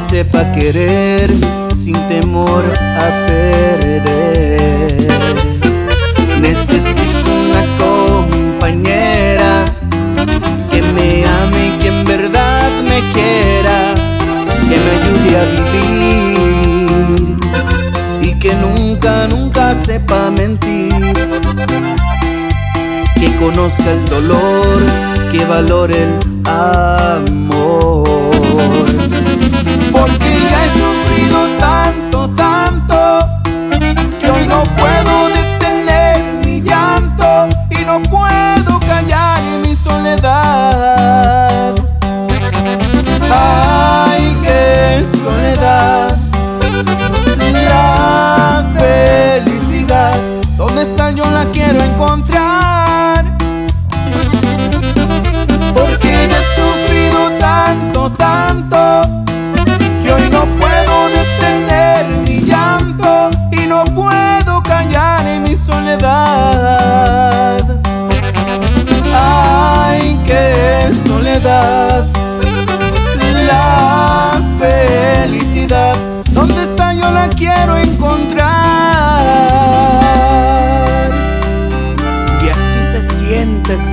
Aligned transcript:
sepa 0.00 0.52
querer 0.52 1.30
sin 1.74 1.94
temor 2.08 2.64
a 2.64 3.26
perder. 3.26 5.08
Necesito 6.40 7.30
una 7.48 7.62
compañera 7.76 9.64
que 10.70 10.80
me 10.82 11.24
ame 11.26 11.66
y 11.66 11.70
que 11.78 11.88
en 11.88 12.04
verdad 12.04 12.70
me 12.82 13.00
quiera, 13.12 13.94
que 14.68 14.76
me 14.84 14.90
ayude 15.00 15.32
a 15.40 15.44
vivir 15.56 17.36
y 18.22 18.38
que 18.38 18.54
nunca, 18.54 19.26
nunca 19.28 19.74
sepa 19.74 20.30
mentir. 20.30 20.94
Que 23.18 23.34
conozca 23.36 23.90
el 23.90 24.04
dolor, 24.04 24.80
que 25.32 25.44
valore 25.44 26.04
el 26.04 26.18
amor. 26.44 27.95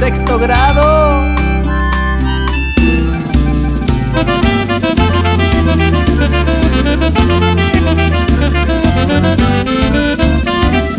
Sexto 0.03 0.37
grado. 0.37 0.83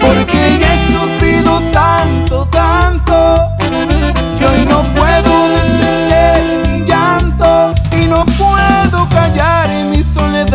Porque 0.00 0.58
ya 0.58 0.68
he 0.72 0.78
sufrido 0.94 1.60
tanto, 1.70 2.46
tanto, 2.46 3.14
que 4.38 4.46
hoy 4.46 4.64
no 4.66 4.82
puedo 4.98 5.48
detener 5.50 6.66
mi 6.66 6.78
llanto 6.86 7.74
y 8.00 8.06
no 8.06 8.24
puedo 8.24 9.06
callar 9.10 9.68
en 9.70 9.90
mi 9.90 10.02
soledad. 10.02 10.48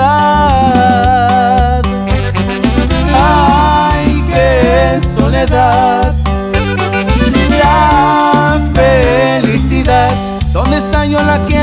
Ay, 3.14 4.24
qué 4.34 5.00
soledad. 5.16 5.89
La 11.24 11.46
quiero 11.46 11.59